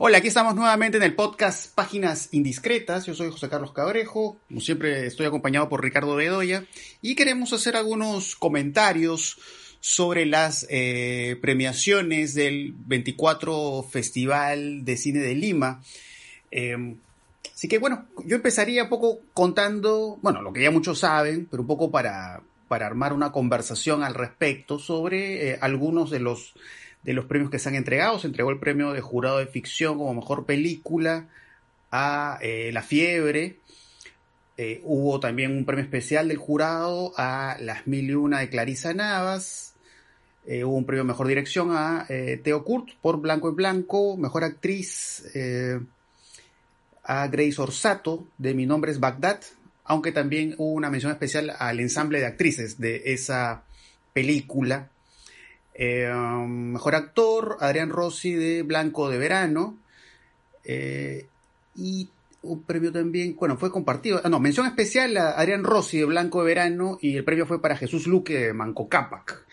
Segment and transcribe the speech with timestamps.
[0.00, 3.06] Hola, aquí estamos nuevamente en el podcast Páginas Indiscretas.
[3.06, 4.36] Yo soy José Carlos Cabrejo.
[4.46, 6.64] Como siempre, estoy acompañado por Ricardo Bedoya
[7.02, 9.40] y queremos hacer algunos comentarios
[9.80, 15.82] sobre las eh, premiaciones del 24 Festival de Cine de Lima.
[16.52, 16.98] Em,
[17.52, 21.62] así que bueno, yo empezaría un poco contando, bueno, lo que ya muchos saben, pero
[21.62, 26.54] un poco para, para armar una conversación al respecto sobre eh, algunos de los
[27.08, 28.18] de los premios que se han entregado.
[28.18, 31.26] Se entregó el premio de jurado de ficción como mejor película
[31.90, 33.56] a eh, La Fiebre.
[34.58, 38.92] Eh, hubo también un premio especial del jurado a Las Mil y Una de Clarisa
[38.92, 39.72] Navas.
[40.46, 42.06] Eh, hubo un premio mejor dirección a
[42.42, 44.18] Teo Kurt por Blanco y Blanco.
[44.18, 45.24] Mejor actriz
[47.04, 49.40] a Grace Orsato de Mi nombre es Bagdad.
[49.84, 53.62] Aunque también hubo una mención especial al ensamble de actrices de esa
[54.12, 54.90] película.
[55.80, 59.78] Eh, mejor actor, Adrián Rossi de Blanco de Verano.
[60.64, 61.28] Eh,
[61.76, 62.08] y
[62.42, 64.20] un premio también, bueno, fue compartido.
[64.24, 67.62] Ah, no, mención especial a Adrián Rossi de Blanco de Verano y el premio fue
[67.62, 69.46] para Jesús Luque de Manco Cápac.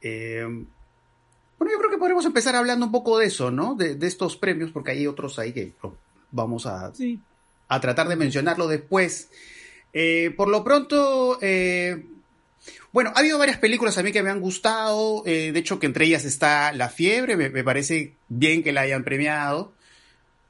[0.00, 0.44] Eh,
[1.58, 3.74] bueno, yo creo que podremos empezar hablando un poco de eso, ¿no?
[3.74, 5.72] De, estos premios, porque hay otros ahí que
[6.30, 6.92] vamos a,
[7.66, 9.28] a tratar de mencionarlo después.
[10.36, 11.40] por lo pronto,
[12.98, 15.86] bueno, ha habido varias películas a mí que me han gustado, eh, de hecho que
[15.86, 19.72] entre ellas está La Fiebre, me, parece bien que la hayan premiado.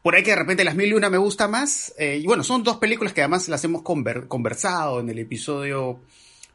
[0.03, 1.93] Por ahí que de repente Las Mil y Una me gusta más.
[1.99, 6.01] Eh, y bueno, son dos películas que además las hemos conversado en el episodio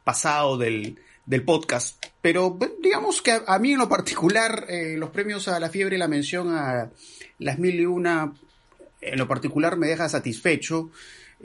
[0.02, 0.98] pasado del,
[1.46, 2.04] podcast.
[2.20, 6.00] Pero digamos que a, mí en lo particular, eh, los premios a La Fiebre y
[6.00, 6.90] la mención a
[7.38, 8.32] Las Mil y Una,
[9.00, 10.90] en lo particular me deja satisfecho.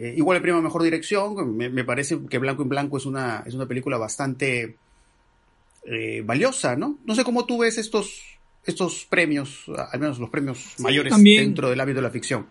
[0.01, 3.43] Eh, igual el premio a Mejor Dirección, me, parece que Blanco en Blanco es una,
[3.45, 4.77] es una película bastante
[5.83, 6.97] eh, valiosa, ¿no?
[7.03, 8.21] No sé cómo tú ves estos,
[8.65, 12.47] estos premios, al menos los premios mayores dentro del ámbito de la ficción.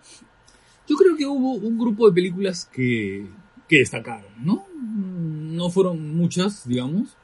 [0.86, 3.24] Yo creo que hubo un grupo de películas que,
[3.66, 4.66] que destacaron, ¿no?
[4.74, 7.16] No fueron muchas, digamos,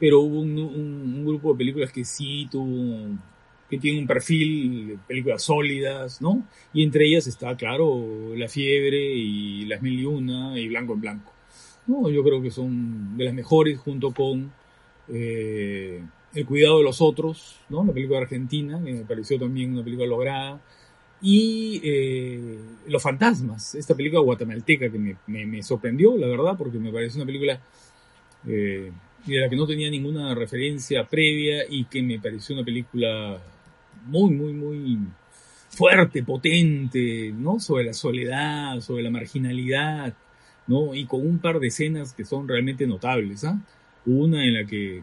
[0.00, 3.16] pero hubo un grupo de películas que sí tuvo
[3.68, 6.46] que tiene un perfil películas sólidas, ¿no?
[6.72, 11.00] Y entre ellas está, claro, La Fiebre y Las Mil y Una y Blanco en
[11.00, 11.32] Blanco.
[11.88, 12.08] ¿no?
[12.10, 14.52] Yo creo que son de las mejores junto con
[15.08, 16.02] eh,
[16.34, 17.84] El Cuidado de los Otros, ¿no?
[17.84, 20.60] La película argentina, que me pareció también una película lograda.
[21.20, 27.18] Y eh, Los Fantasmas, esta película guatemalteca que me, sorprendió, la verdad, porque me pareció
[27.18, 27.60] una película
[28.46, 28.92] eh,
[29.26, 33.42] de la que no tenía ninguna referencia previa y que me pareció una película
[34.06, 34.98] muy, muy, muy
[35.68, 37.60] fuerte, potente, ¿no?
[37.60, 40.14] Sobre la soledad, sobre la marginalidad,
[40.66, 40.94] ¿no?
[40.94, 43.60] Y con un par de escenas que son realmente notables, ¿ah?
[44.06, 45.02] Una en la que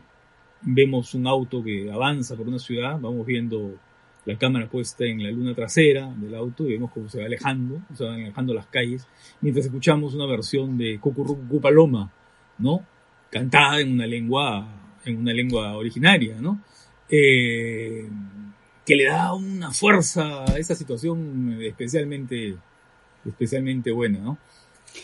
[0.61, 3.77] vemos un auto que avanza por una ciudad, vamos viendo
[4.25, 7.81] la cámara puesta en la luna trasera del auto y vemos cómo se va alejando,
[7.93, 9.07] se van alejando las calles,
[9.41, 12.11] mientras escuchamos una versión de Cucurrucu Paloma,
[12.57, 12.83] ¿no?
[13.29, 14.67] Cantada en una lengua,
[15.05, 16.59] en una lengua originaria, ¿no?
[17.09, 18.09] Eh,
[18.85, 22.55] que le da una fuerza a esa situación especialmente,
[23.25, 24.37] especialmente buena, ¿no?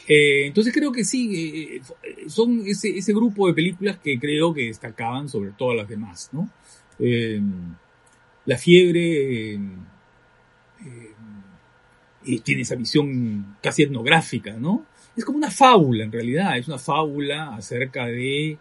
[0.08, 1.82] Eh, entonces creo que sí, eh,
[2.28, 6.50] son ese, ese, grupo de películas que creo que destacaban sobre todas las demás, ¿no?
[7.00, 7.42] Eh,
[8.46, 9.60] la fiebre
[12.44, 14.86] tiene esa visión casi etnográfica, ¿no?
[15.16, 18.58] Es como una fábula en realidad, es una fábula acerca de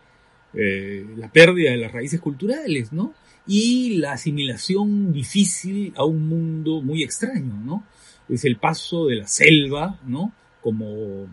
[0.53, 3.15] la pérdida de las raíces culturales, ¿no?
[3.47, 7.85] Y la asimilación difícil a un mundo muy extraño, ¿no?
[8.29, 10.33] Es el paso de la selva, ¿no?
[10.61, 11.27] Como,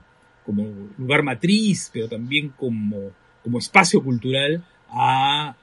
[0.46, 3.12] como lugar matriz, pero también como,
[3.44, 5.56] como espacio cultural a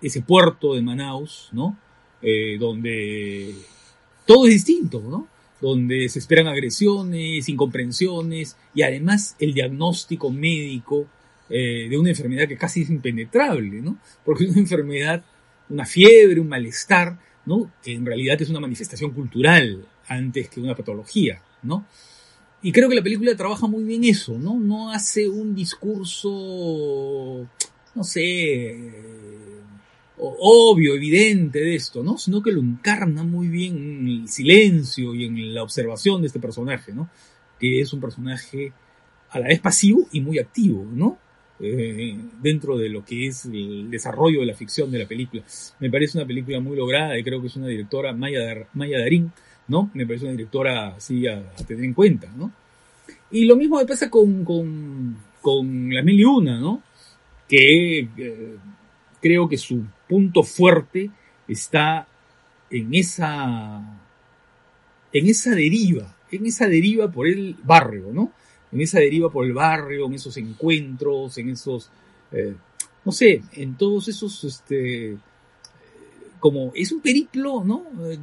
[0.00, 1.76] ese puerto de Manaus, ¿no?
[2.22, 3.54] Eh, donde
[4.26, 5.28] todo es distinto, ¿no?
[5.60, 11.06] Donde se esperan agresiones, incomprensiones y además el diagnóstico médico
[11.50, 13.98] eh, de una enfermedad que casi es impenetrable, ¿no?
[14.24, 15.24] Porque es una enfermedad
[15.72, 17.18] una fiebre, un malestar.
[17.82, 21.86] Que en realidad es una manifestación cultural antes que una patología, ¿no?
[22.62, 24.60] Y creo que la película trabaja muy bien eso, ¿no?
[24.60, 27.48] No hace un discurso,
[27.96, 28.92] no sé,
[30.16, 32.16] obvio, evidente de esto, ¿no?
[32.16, 36.38] Sino que lo encarna muy bien en el silencio y en la observación de este
[36.38, 37.10] personaje, ¿no?
[37.58, 38.72] Que es un personaje
[39.30, 41.18] a la vez pasivo y muy activo, ¿no?
[41.64, 45.44] Eh, dentro de lo que es el desarrollo de la ficción de la película.
[45.78, 49.30] Me parece una película muy lograda y creo que es una directora, Maya, Maya Darín,
[49.68, 49.88] ¿no?
[49.94, 52.50] Me parece una directora así a, tener en cuenta, ¿no?
[53.30, 56.82] Y lo mismo me pasa con, con, con Las Mil y Una, ¿no?
[57.48, 58.56] Que eh,
[59.20, 61.10] creo que su punto fuerte
[61.46, 62.08] está
[62.70, 64.00] en esa
[65.12, 68.32] en esa deriva, en esa deriva por el barrio, ¿no?
[68.72, 71.90] En esa deriva por el barrio, en esos encuentros, en esos,
[72.32, 72.54] eh,
[73.04, 75.18] no sé, en todos esos, este,
[76.40, 77.84] como es un periplo, ¿no?
[78.10, 78.18] Eh,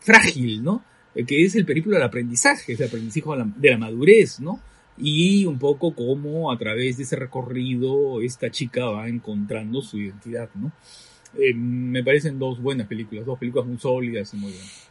[0.00, 0.84] frágil, ¿no?
[1.14, 4.60] Eh, que es el periplo del aprendizaje, es el aprendizaje de la, madurez, ¿no?
[4.98, 10.50] Y un poco como a través de ese recorrido esta chica va encontrando su identidad,
[10.54, 10.72] ¿no?
[11.54, 14.90] Me parecen dos buenas películas, dos películas muy sólidas y muy buenas.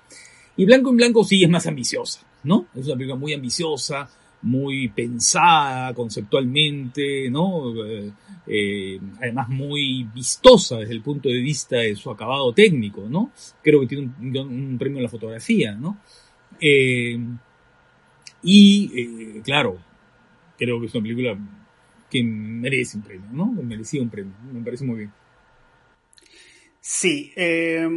[0.59, 2.68] Y Blanco en Blanco sí es más ambiciosa, ¿no?
[2.75, 4.09] Es una película muy ambiciosa,
[4.41, 7.86] muy pensada conceptualmente, ¿no?
[7.86, 8.12] Eh,
[8.47, 13.31] eh, además muy vistosa desde el punto de vista de su acabado técnico, ¿no?
[13.62, 16.00] Creo que tiene un, premio en la fotografía, ¿no?
[16.59, 17.19] Eh,
[18.41, 19.77] y, claro,
[20.57, 21.38] creo que es una película
[22.09, 23.45] que merece un premio, ¿no?
[23.47, 25.13] Merecía un premio, me parece muy bien.
[26.80, 27.88] Sí, eh,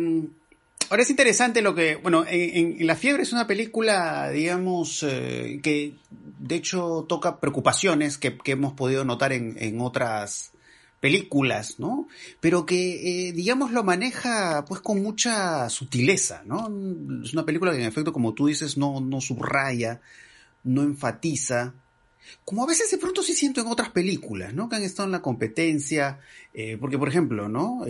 [0.92, 5.94] Ahora es interesante lo que, bueno, en, La Fiebre es una película, digamos, eh, que
[6.10, 10.52] de hecho toca preocupaciones que, hemos podido notar en, otras
[11.00, 12.08] películas, ¿no?
[12.40, 16.68] Pero que, eh, digamos, lo maneja pues con mucha sutileza, ¿no?
[17.24, 20.02] Es una película que en efecto, como tú dices, no, no subraya,
[20.62, 21.72] no enfatiza,
[22.44, 24.68] como a veces de pronto sí siento en otras películas, ¿no?
[24.68, 26.18] Que han estado en la competencia,
[26.52, 27.80] eh, porque por ejemplo, ¿no?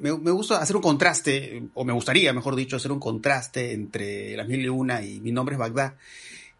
[0.00, 4.48] Me, gusta hacer un contraste, o me gustaría, mejor dicho, hacer un contraste entre Las
[4.48, 5.94] Mil y Una y Mi Nombre es Bagdad,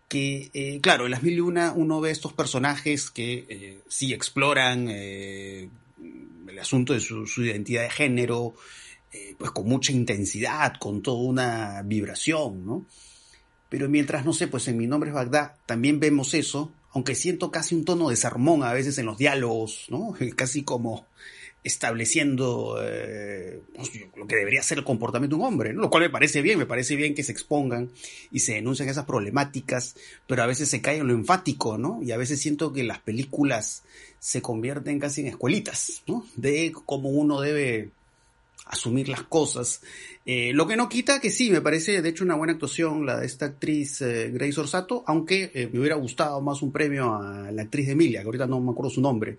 [0.08, 4.12] que, eh, claro, en Las Mil y Una uno ve estos personajes que eh, sí
[4.12, 5.68] exploran eh,
[6.48, 8.54] el asunto de su, identidad de género,
[9.38, 12.84] pues con mucha intensidad, con toda una vibración, ¿no?
[13.68, 17.50] Pero mientras, no sé, pues en Mi Nombre es Bagdad también vemos eso, aunque siento
[17.50, 20.14] casi un tono de sermón a veces en los diálogos, ¿no?
[20.36, 21.06] Casi como
[21.64, 26.10] estableciendo eh, pues, lo que debería ser el comportamiento de un hombre, lo cual me
[26.10, 27.90] parece bien, me parece bien que se expongan
[28.30, 29.96] y se denuncien esas problemáticas,
[30.26, 32.00] pero a veces se cae en lo enfático, ¿no?
[32.02, 33.82] Y a veces siento que las películas
[34.18, 36.26] se convierten casi en escuelitas, ¿no?
[36.36, 37.88] De cómo uno debe
[38.66, 39.80] asumir las cosas.
[40.26, 43.20] Eh, lo que no quita que sí, me parece de hecho una buena actuación la
[43.20, 47.62] de esta actriz eh, Grace Orsato, aunque me hubiera gustado más un premio a la
[47.62, 49.38] actriz de Emilia, que ahorita no me acuerdo su nombre.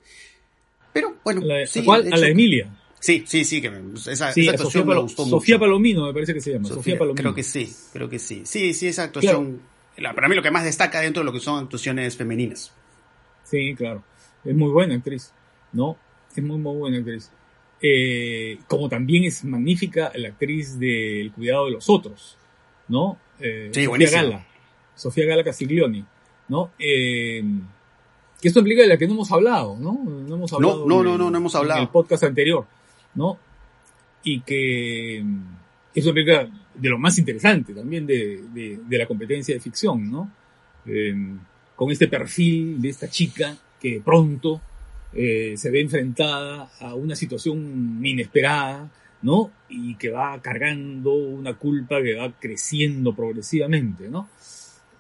[0.96, 2.08] Pero bueno, sí, ¿cuál?
[2.14, 2.70] a la Emilia.
[3.02, 3.68] Sí, sí, sí, que
[4.10, 5.36] esa, actuación me gustó mucho.
[5.36, 6.70] Sofía Palomino me parece que se llama.
[6.70, 7.22] Sofía, Palomino.
[7.22, 8.44] Creo que sí, creo que sí.
[8.46, 9.62] Sí, sí, esa actuación.
[10.16, 12.72] para mí lo que más destaca dentro de lo que son actuaciones femeninas.
[13.44, 14.06] Sí, claro.
[14.46, 15.34] Es muy buena actriz,
[15.74, 15.98] ¿no?
[16.34, 17.30] Es muy, muy buena actriz.
[17.82, 22.38] Eh, como también es magnífica la actriz del cuidado de los otros,
[22.88, 23.20] ¿no?
[23.42, 24.48] Eh, sí, Sofía Gala.
[24.96, 26.06] Sofía Gala Castiglioni,
[26.48, 26.72] ¿no?
[26.80, 27.44] Eh,
[28.46, 30.04] que esto implica de la que no hemos hablado, ¿no?
[30.06, 30.86] No hemos hablado.
[30.86, 31.80] No, no, no, no, hemos hablado.
[31.80, 32.68] En el podcast anterior,
[33.16, 33.40] ¿no?
[34.24, 35.26] Y que
[35.96, 40.32] eso implica de lo más interesante también de, de, la competencia de ficción, ¿no?
[40.86, 41.40] Em,
[41.76, 44.62] con este perfil de esta chica que pronto
[45.12, 48.92] eh, se ve enfrentada a una situación inesperada,
[49.24, 49.50] ¿no?
[49.70, 54.30] Y que va cargando una culpa que va creciendo progresivamente, ¿no?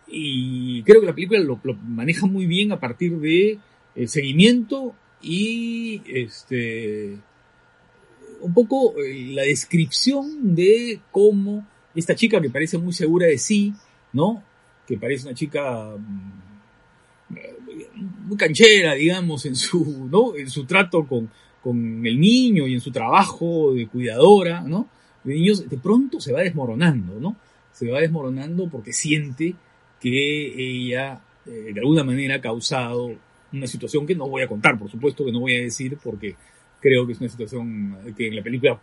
[0.07, 3.59] Y creo que la película lo, maneja muy bien a partir de
[3.95, 7.17] el seguimiento y este
[8.41, 11.65] un poco eh, la descripción de cómo
[11.95, 13.74] esta chica que parece muy segura de sí,
[14.13, 14.43] ¿no?
[14.85, 17.38] Que parece una chica mm,
[18.27, 20.35] muy canchera, digamos, en su, ¿no?
[20.35, 21.29] En su trato con,
[21.63, 24.88] con el niño y en su trabajo de cuidadora, ¿no?
[25.24, 27.35] De niños, de pronto se va desmoronando, ¿no?
[27.71, 29.55] Se va desmoronando porque siente
[30.05, 33.12] que ella eh, de alguna manera ha causado
[33.51, 36.35] una situación que no voy a contar, por supuesto que no voy a decir porque
[36.79, 38.79] creo que es una situación que en la película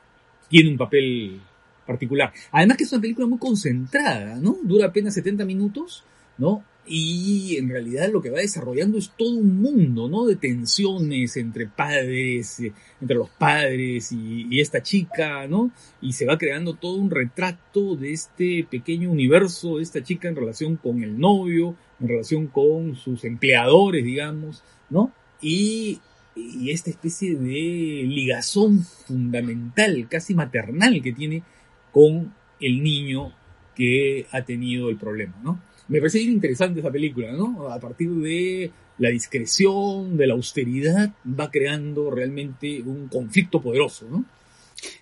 [0.48, 1.40] tiene un papel
[1.86, 2.32] particular.
[2.50, 4.56] Además que es una película muy concentrada, ¿no?
[4.64, 6.02] Dura apenas 70 minutos,
[6.38, 6.64] ¿no?
[6.84, 10.26] Y en realidad lo que va desarrollando es todo un mundo, ¿no?
[10.26, 15.70] De tensiones entre padres, eh, entre los padres y, esta chica, ¿no?
[16.00, 20.36] Y se va creando todo un retrato de este pequeño universo de esta chica en
[20.36, 25.12] relación con el novio, en relación con sus empleadores, digamos, ¿no?
[25.40, 26.00] Y,
[26.34, 31.44] y esta especie de ligazón fundamental, casi maternal que tiene
[31.92, 33.32] con el niño
[33.76, 35.60] que ha tenido el problema, ¿no?
[35.88, 37.68] Me parece interesante esa película, ¿no?
[37.68, 44.24] A partir de la discreción, de la austeridad, va creando realmente un conflicto poderoso, ¿no?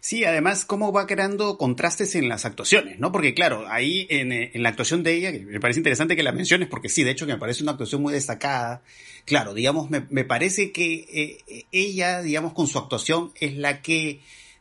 [0.00, 3.12] Sí, además, cómo va creando contrastes en las actuaciones, ¿no?
[3.12, 6.32] Porque, claro, ahí en, eh, la actuación de ella, que me parece interesante que la
[6.32, 8.82] menciones, porque sí, de hecho, que me parece una actuación muy destacada.
[9.25, 11.06] Claro, digamos, me, parece que
[11.46, 14.20] eh, ella, digamos, con su actuación es la que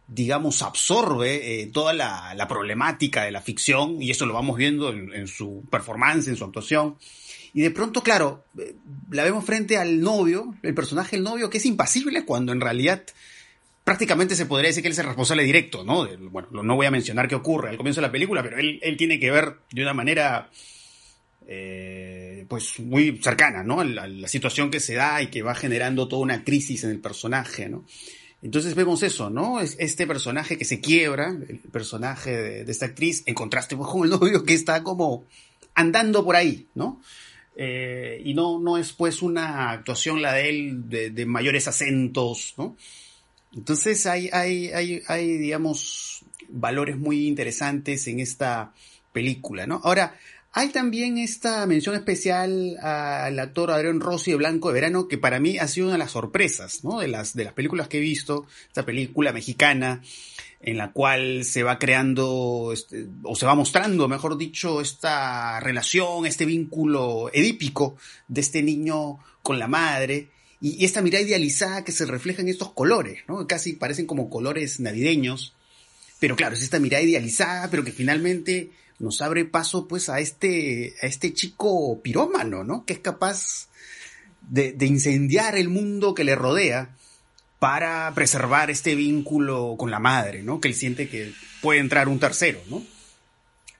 [0.09, 5.27] digamos, absorbe eh, toda la, problemática de la ficción, y eso lo vamos viendo en,
[5.27, 6.97] su performance, en su actuación.
[7.53, 8.75] Y de pronto, claro, eh,
[9.11, 13.03] la vemos frente al novio, el personaje del novio, que es impasible cuando en realidad
[13.83, 16.07] prácticamente se podría decir que él es el responsable directo, ¿no?
[16.29, 19.19] bueno, no voy a mencionar qué ocurre al comienzo de la película, pero él, tiene
[19.19, 20.49] que ver de una manera,
[21.47, 23.83] eh, pues, muy cercana, ¿no?
[23.83, 26.99] La, la, situación que se da y que va generando toda una crisis en el
[26.99, 27.83] personaje, ¿no?
[28.41, 29.59] Entonces vemos eso, ¿no?
[29.59, 34.11] Es este personaje que se quiebra, el personaje de, esta actriz, en contraste con el
[34.11, 35.25] novio que está como
[35.75, 37.01] andando por ahí, ¿no?
[37.55, 42.77] Eh, y no, no es pues una actuación la de él de, mayores acentos, ¿no?
[43.53, 48.73] Entonces hay, hay, hay, hay, digamos, valores muy interesantes en esta
[49.11, 49.81] película, ¿no?
[49.83, 50.17] Ahora,
[50.51, 55.39] hay también esta mención especial al actor Adrián Rossi de Blanco de Verano, que para
[55.39, 56.99] mí ha sido una de las sorpresas, ¿no?
[56.99, 60.01] De las, de las películas que he visto, esta película mexicana,
[60.61, 66.25] en la cual se va creando, este, o se va mostrando, mejor dicho, esta relación,
[66.25, 67.95] este vínculo edípico
[68.27, 70.29] de este niño con la madre,
[70.61, 73.45] y, y esta mirada idealizada que se refleja en estos colores, ¿no?
[73.45, 75.53] Casi parecen como colores navideños,
[76.19, 80.93] pero claro, es esta mirada idealizada, pero que finalmente nos abre paso pues a este,
[81.01, 82.85] a este chico pirómano, ¿no?
[82.85, 83.69] Que es capaz
[84.41, 86.95] de, incendiar el mundo que le rodea
[87.59, 90.59] para preservar este vínculo con la madre, ¿no?
[90.59, 92.83] Que él siente que puede entrar un tercero, ¿no?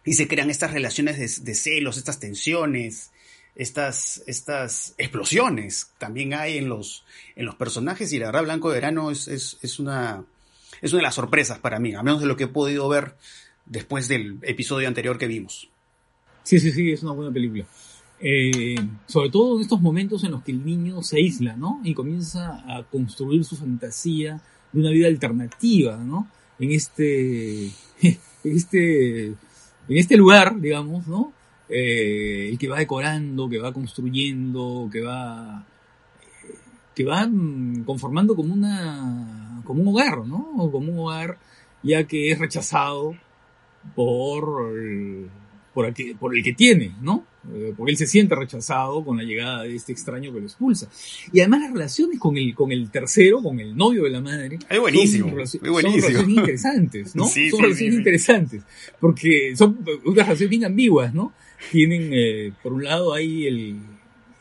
[0.05, 3.11] Y se crean estas relaciones de, celos, estas tensiones,
[3.55, 8.75] estas, estas explosiones también hay en los, en los personajes y la verdad Blanco de
[8.75, 10.23] Verano es, es, es, una,
[10.81, 13.15] es una de las sorpresas para mí, a menos de lo que he podido ver
[13.69, 15.69] después del episodio anterior que vimos.
[16.43, 17.65] Sí, sí, sí, es una buena película.
[18.19, 21.79] Eh, sobre todo en estos momentos en los que el niño se aísla, ¿no?
[21.83, 24.41] Y comienza a construir su fantasía
[24.73, 26.27] de una vida alternativa, ¿no?
[26.57, 27.67] En este,
[28.01, 29.38] en este, en
[29.88, 31.31] este lugar, digamos, ¿no?
[31.69, 35.65] Eh, el que va decorando, que va construyendo, que va,
[36.23, 36.55] eh,
[36.95, 37.29] que va
[37.85, 40.69] conformando como una, como un hogar, ¿no?
[40.71, 41.38] Como un hogar,
[41.83, 43.15] ya que es rechazado
[43.95, 44.74] por,
[45.74, 47.25] por, el que, por el que tiene, ¿no?
[47.53, 50.89] Eh, porque él se siente rechazado con la llegada de este extraño que lo expulsa.
[51.31, 54.59] Y además las relaciones con el, con el tercero, con el novio de la madre.
[54.69, 55.29] Es buenísimo.
[55.29, 57.25] Son, relaciones interesantes, ¿no?
[57.50, 58.63] son relaciones interesantes.
[59.00, 61.33] Porque son unas relaciones bien ambiguas, ¿no?
[61.71, 63.79] Tienen, eh, por un lado, ahí el,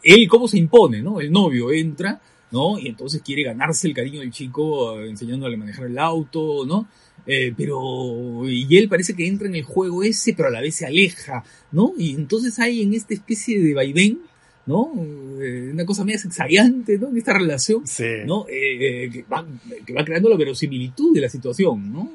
[0.03, 1.21] él cómo se impone, ¿no?
[1.21, 2.79] El novio entra, ¿no?
[2.79, 6.89] Y entonces quiere ganarse el cariño del chico eh, enseñándole a manejar el auto, ¿no?
[7.31, 10.77] Eh, pero y él parece que entra en el juego ese, pero a la vez
[10.77, 11.93] se aleja, ¿no?
[11.99, 14.21] Y entonces hay en esta especie de vaivén,
[14.65, 14.95] ¿no?
[15.39, 17.09] Eh, una cosa media sexariante, ¿no?
[17.09, 17.85] En esta relación,
[18.27, 18.47] ¿no?
[18.49, 19.47] Eh, que, va,
[19.85, 22.13] que, va, creando la verosimilitud de la situación, ¿no?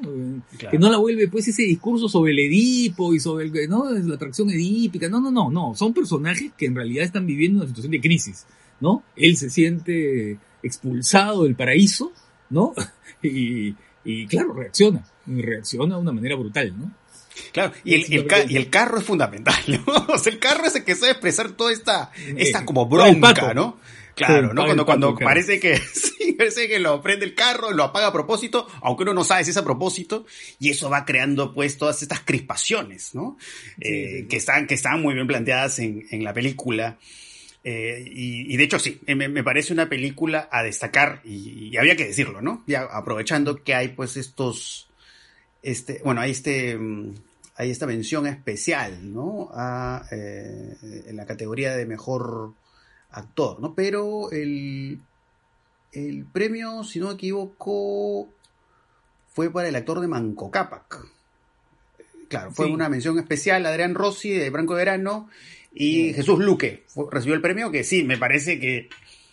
[0.72, 3.92] Que no la vuelve, pues, ese discurso sobre el Edipo y sobre el, ¿no?
[3.92, 7.68] La atracción edípica, no, no, no, no, son personajes que en realidad están viviendo una
[7.68, 8.48] situación de crisis,
[8.82, 9.04] ¿no?
[9.16, 12.12] Él se siente expulsado del paraíso,
[12.50, 12.74] ¿no?
[13.22, 16.92] y, y claro, reacciona, reacciona de una manera brutal, ¿no?
[17.52, 18.14] Claro, y el,
[18.50, 19.84] y el, carro es fundamental, ¿no?
[20.10, 23.80] O sea, el carro es el que sabe expresar toda esta, esta como bronca, ¿no?
[24.16, 24.64] Claro, ¿no?
[24.64, 28.68] Cuando, cuando parece que, sí, parece que lo prende el carro, lo apaga a propósito,
[28.82, 30.26] aunque uno no sabe si es a propósito,
[30.60, 33.38] y eso va creando pues todas estas crispaciones, ¿no?
[33.80, 37.00] Eh, que están, que están muy bien planteadas en, en la película.
[37.66, 42.08] Eh, y, de hecho sí, eh, me, parece una película a destacar y, había que
[42.08, 42.64] decirlo, ¿no?
[42.68, 44.90] Ya aprovechando que hay pues estos,
[45.62, 47.14] este, bueno, hay este, mm,
[47.56, 49.50] hay esta mención especial, ¿no?
[49.54, 50.76] A, eh,
[51.08, 52.54] en la categoría de mejor
[53.12, 53.74] actor, ¿no?
[53.76, 55.00] Pero el,
[55.94, 58.28] el premio, si no me equivoco,
[59.34, 61.08] fue para el actor de Manco Cápac.
[62.28, 65.30] Claro, fue una mención especial a Adrián Rossi de Branco Verano
[65.74, 68.90] y Jesús Luque recibió el premio, que sí, me parece que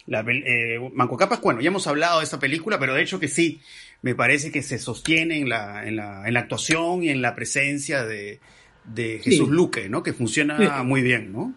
[0.07, 3.29] la, eh, Manco Capas, bueno, ya hemos hablado de esta película, pero de hecho que
[3.29, 3.61] sí,
[4.03, 7.35] me parece que se sostiene en la, en la, en la actuación y en la
[7.35, 8.41] presencia de,
[8.85, 10.03] de Jesús Luque, ¿no?
[10.03, 11.55] Que funciona muy bien, ¿no?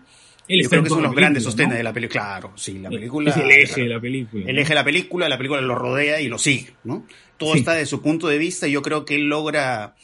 [0.48, 2.22] Yo creo que son los grandes sostenes de la película.
[2.22, 3.30] Claro, sí, la película.
[3.30, 4.44] Es el eje de la película.
[4.46, 7.08] El eje de la película, la película lo rodea y lo sigue, ¿no?
[7.38, 9.96] Todo está de su punto de vista y yo creo que él logra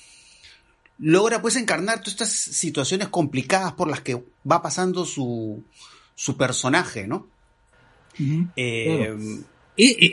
[0.99, 5.63] logra pues encarnar todas estas situaciones complicadas por las que va pasando su,
[6.15, 7.27] su personaje, ¿no?
[8.55, 9.41] Eh,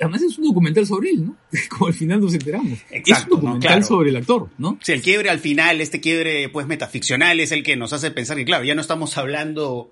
[0.00, 1.36] además es un documental sobre él, ¿no?
[1.70, 2.78] Como al final nos enteramos.
[2.90, 4.78] es un documental sobre el actor, ¿no?
[4.80, 8.36] Sí, el quiebre al final, este quiebre pues metaficcional es el que nos hace pensar
[8.36, 9.90] que claro, ya no estamos hablando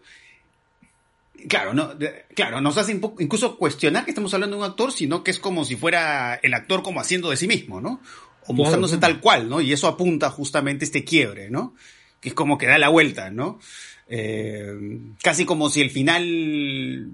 [1.49, 1.91] Claro, no,
[2.35, 5.65] claro, nos hace incluso cuestionar que estamos hablando de un actor, sino que es como
[5.65, 8.01] si fuera el actor como haciendo de sí mismo, ¿no?
[8.47, 9.61] O mostrándose tal cual, ¿no?
[9.61, 11.75] Y eso apunta justamente este quiebre, ¿no?
[12.21, 13.59] Que es como que da la vuelta, ¿no?
[14.09, 17.11] Eh, casi como si el final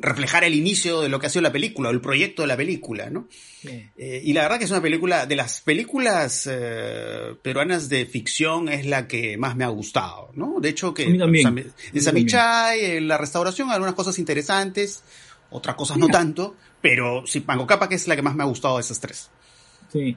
[0.00, 2.56] reflejara el inicio de lo que ha sido la película, o el proyecto de la
[2.56, 3.28] película, ¿no?
[3.64, 8.68] Eh, y la verdad que es una película, de las películas eh, peruanas de ficción
[8.68, 10.60] es la que más me ha gustado, ¿no?
[10.60, 15.02] De hecho que en Samichay, en la restauración, algunas cosas interesantes,
[15.50, 18.46] otras cosas no tanto, pero sí, Mango Capa que es la que más me ha
[18.46, 19.30] gustado de esas tres.
[19.94, 20.16] Sí.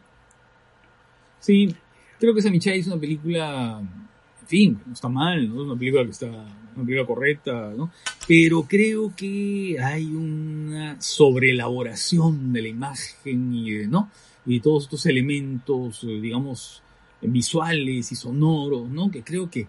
[1.39, 1.75] Sí,
[2.19, 5.61] creo que Samichay es una película, en fin, no está mal, ¿no?
[5.61, 7.91] Es una película que está una película correcta, ¿no?
[8.27, 14.09] Pero creo que hay una sobreelaboración de la imagen y de, ¿no?
[14.47, 16.81] Y todos estos elementos, eh, digamos,
[17.21, 19.11] visuales y sonoros, ¿no?
[19.11, 19.67] Que creo que,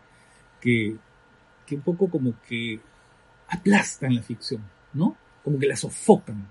[0.59, 0.97] que,
[1.67, 2.81] que un poco como que
[3.49, 4.62] aplastan la ficción,
[4.95, 5.19] ¿no?
[5.45, 6.49] Como que la sofocan.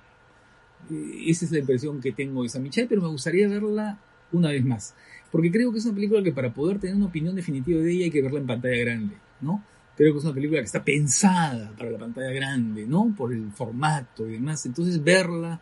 [1.25, 4.00] Esa es la impresión que tengo de Samichay, pero me gustaría verla
[4.32, 4.96] una vez más.
[5.32, 8.06] Porque creo que es una película que para poder tener una opinión definitiva de ella
[8.06, 9.63] hay que verla en pantalla grande, ¿no?
[9.96, 13.13] Creo que es una película que está pensada para la pantalla grande, ¿no?
[13.17, 14.65] Por el formato y demás.
[14.65, 15.60] Entonces verla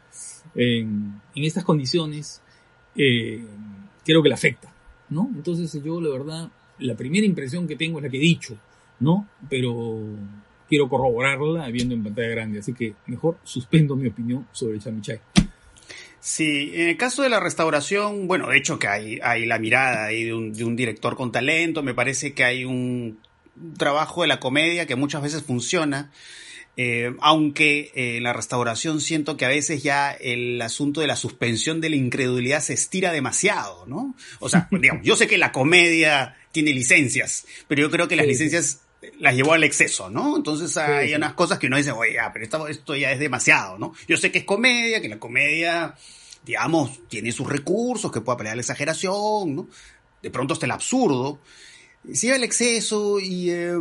[0.53, 2.41] en, estas condiciones
[2.95, 3.45] eh,
[4.03, 4.73] creo que la afecta,
[5.09, 5.29] ¿no?
[5.33, 8.57] Entonces yo la verdad, la primera impresión que tengo es la que he dicho,
[8.99, 9.27] ¿no?
[9.49, 9.99] Pero
[10.67, 15.19] quiero corroborarla viendo en pantalla grande, así que mejor suspendo mi opinión sobre Chamichai.
[16.19, 20.05] Sí, en el caso de la restauración, bueno, de hecho que hay, hay la mirada
[20.05, 23.19] ahí de un, de un director con talento, me parece que hay un
[23.77, 26.11] trabajo de la comedia que muchas veces funciona.
[26.77, 31.15] Eh, aunque en eh, la restauración siento que a veces ya el asunto de la
[31.15, 34.13] suspensión de la incredulidad se estira demasiado, ¿no?
[34.39, 38.27] O sea, digamos, yo sé que la comedia tiene licencias, pero yo creo que las
[38.27, 38.81] licencias
[39.19, 40.35] las llevó al exceso, ¿no?
[40.35, 43.93] Entonces hay unas cosas que uno dice, oye, pero esto, esto ya es demasiado, ¿no?
[44.07, 45.95] Yo sé que es comedia, que la comedia,
[46.43, 49.67] digamos, tiene sus recursos, que puede pelear la exageración, ¿no?
[50.21, 51.39] De pronto hasta el absurdo,
[52.13, 53.73] se iba el exceso y eh,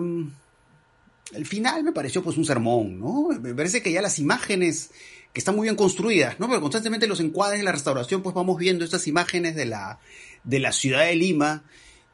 [1.35, 3.29] al final me pareció pues un sermón, ¿no?
[3.41, 4.91] Me parece que ya las imágenes
[5.33, 6.49] que están muy bien construidas, ¿no?
[6.49, 9.99] Pero constantemente los encuadres de la restauración pues vamos viendo estas imágenes de la,
[10.45, 11.65] de la ciudad de Lima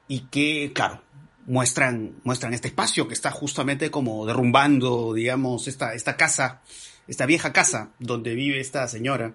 [0.09, 1.03] y que, claro,
[1.51, 6.63] muestran, muestran este espacio que está justamente como derrumbando, digamos, esta, esta casa,
[7.09, 9.35] esta vieja casa donde vive esta señora.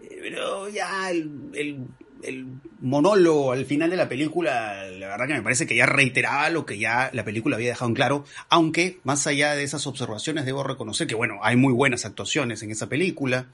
[0.00, 1.88] Eh, pero ya el
[2.22, 2.46] el
[2.80, 6.66] monólogo al final de la película, la verdad que me parece que ya reiteraba lo
[6.66, 10.62] que ya la película había dejado en claro, aunque más allá de esas observaciones debo
[10.62, 13.46] reconocer que, bueno, hay muy buenas actuaciones en esa película.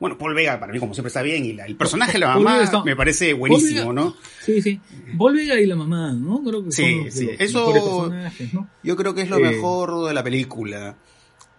[0.00, 2.82] Bueno, Paul Vega para mí como siempre está bien y el personaje de la mamá
[2.84, 4.16] me parece buenísimo, ¿no?
[4.42, 4.80] Sí, sí.
[5.16, 6.42] Paul Vega y la mamá, ¿no?
[6.42, 7.28] Creo que sí, sí.
[7.38, 8.10] Eso
[8.82, 10.96] yo creo que es lo eh, mejor de la película.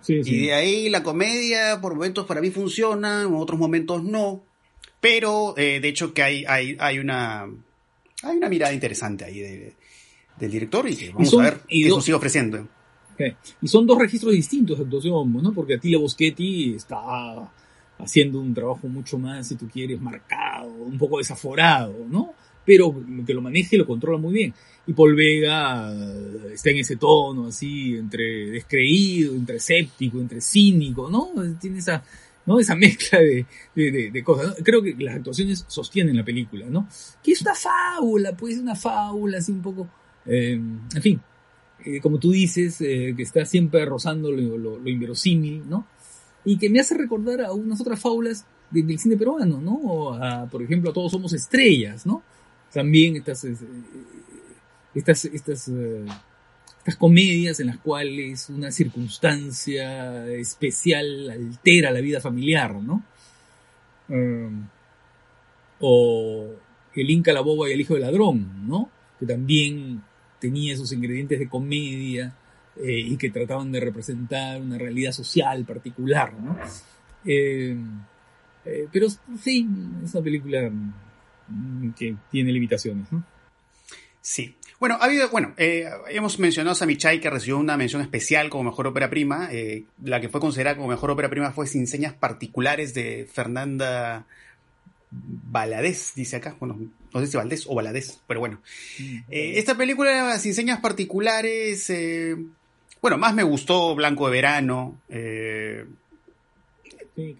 [0.01, 0.35] Sí, sí.
[0.35, 4.43] Y de ahí la comedia por momentos para mí funciona, en otros momentos no.
[4.99, 10.51] Pero eh, de hecho que hay, hay, hay, una, hay una mirada interesante ahí del
[10.51, 12.67] director y que vamos a ver qué nos sigue ofreciendo.
[13.61, 15.53] Y son dos registros distintos de actuación, ¿no?
[15.53, 16.97] Porque Attila Boschetti está
[18.01, 22.33] haciendo un trabajo mucho más, si tú quieres, marcado, un poco desaforado, ¿no?
[22.65, 22.93] Pero
[23.25, 24.53] que lo maneja y lo controla muy bien.
[24.87, 25.93] Y Paul Vega
[26.51, 31.31] está en ese tono, así, entre descreído, entre escéptico, entre cínico, ¿no?
[31.59, 32.03] Tiene esa,
[32.45, 32.59] ¿no?
[32.59, 34.55] Esa mezcla de, de, cosas.
[34.63, 36.87] Creo que las actuaciones sostienen la película, ¿no?
[37.23, 39.87] Que es una fábula, pues una fábula, así un poco,
[40.25, 41.21] eh, en fin,
[41.85, 45.87] eh, como tú dices, eh, que está siempre rozando lo, lo, inverosímil, ¿no?
[46.43, 50.47] Y que me hace recordar a unas otras fábulas del cine peruano, ¿no?
[50.49, 52.23] Por ejemplo, a Todos Somos Estrellas, ¿no?
[52.71, 53.45] También estas,
[54.93, 55.69] estas, estas
[56.81, 63.03] estas comedias en las cuales una circunstancia especial altera la vida familiar, ¿no?
[64.09, 64.67] Um,
[65.79, 66.55] o
[66.95, 68.89] El Inca, la boba y el hijo del ladrón, ¿no?
[69.19, 70.01] Que también
[70.39, 72.35] tenía esos ingredientes de comedia
[72.77, 76.57] eh, y que trataban de representar una realidad social particular, ¿no?
[77.25, 77.75] Eh,
[78.65, 79.07] eh, pero
[79.39, 79.67] sí,
[80.03, 83.23] es una película mm, que tiene limitaciones, ¿no?
[84.21, 88.49] Sí, bueno, ha habido, bueno, eh, hemos mencionado a Samichai que recibió una mención especial
[88.49, 89.47] como mejor ópera prima.
[89.51, 94.25] Eh, la que fue considerada como mejor ópera prima fue Sin Señas Particulares de Fernanda
[95.11, 96.55] Valadez, dice acá.
[96.59, 96.79] Bueno,
[97.13, 98.59] no sé si Valdés o Valadez, pero bueno.
[99.29, 101.93] Eh, esta película, Sin Señas Particulares,
[103.01, 105.01] bueno, más me gustó Blanco de Verano.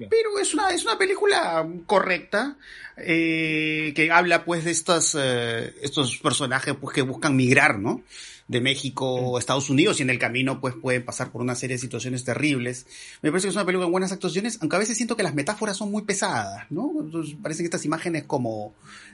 [0.10, 2.58] pero es una, es una película correcta
[2.98, 8.04] eh, que habla pues de estos, eh, estos personajes pues que buscan migrar, ¿no?
[8.52, 11.78] de México a Estados Unidos y en el camino pues pueden pasar por una serie
[11.78, 12.86] de situaciones terribles.
[13.22, 15.34] Me parece que es una película con buenas actuaciones, aunque a veces siento que las
[15.34, 16.92] metáforas son muy pesadas, ¿no?
[17.00, 18.74] Entonces, parecen estas imágenes como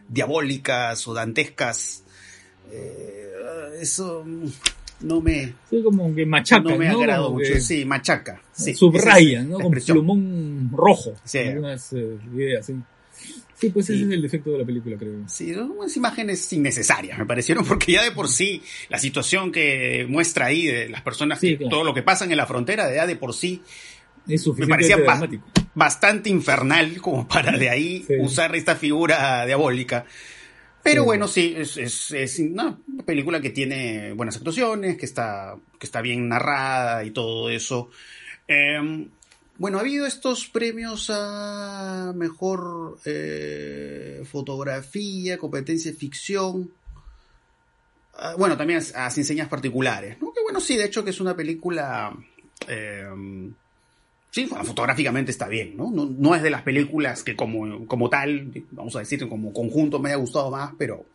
[0.09, 2.03] diabólicas o dantescas.
[2.71, 3.31] Eh,
[3.79, 4.25] eso
[5.01, 5.53] no me...
[5.69, 8.41] Sí, como que machaca, No me agrado mucho, sí, machaca.
[8.51, 9.59] Sí, subrayan, ¿no?
[9.59, 11.13] Con plumón rojo.
[11.23, 11.39] Sí.
[11.39, 12.75] Algunas eh, ideas, sí.
[13.59, 15.27] Sí, pues ese es el defecto de la película, creo.
[15.27, 20.05] Sí, son unas imágenes innecesarias, me parecieron, porque ya de por sí la situación que
[20.07, 23.33] muestra ahí de las personas, todo lo que pasan en la frontera, ya de por
[23.33, 23.63] sí
[24.27, 24.97] me parecía
[25.73, 30.05] bastante infernal como para de ahí usar esta figura diabólica.
[30.87, 35.85] Pero bueno, sí, es, es, es, una película que tiene buenas actuaciones, que está, que
[35.85, 37.89] está bien narrada y todo eso.
[38.47, 39.07] Eh,
[39.57, 46.71] bueno, ha habido estos premios a mejor eh, fotografía, competencia de ficción.
[48.13, 50.31] Ah, bueno, también a, sin señas particulares, ¿no?
[50.31, 52.15] Que bueno, sí, de hecho que es una película...
[52.67, 53.05] Eh,
[54.31, 55.91] sí, fotográficamente está bien, ¿no?
[55.91, 56.05] ¿no?
[56.05, 56.35] ¿no?
[56.35, 60.17] es de las películas que como, como tal, vamos a decir, como conjunto me haya
[60.17, 61.05] gustado más, pero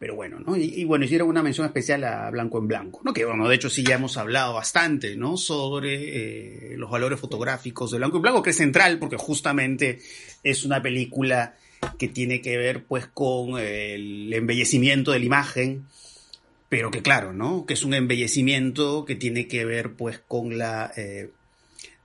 [0.00, 0.56] pero bueno, ¿no?
[0.56, 3.12] Y, bueno, hicieron una mención especial a Blanco en Blanco, ¿no?
[3.12, 5.36] Que bueno, de hecho sí ya hemos hablado bastante, ¿no?
[5.36, 9.98] Sobre eh, los valores fotográficos de Blanco en Blanco, que es central porque justamente
[10.42, 11.54] es una película
[11.98, 15.84] que tiene que ver pues con el embellecimiento de la imagen,
[16.70, 17.66] pero que claro, ¿no?
[17.66, 21.28] Que es un embellecimiento que tiene que ver pues con la eh,